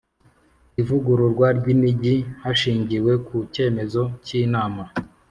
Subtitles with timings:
[0.81, 4.83] ivugururwa ry’imijyi hashingiwe ku cyemezo cy Inama.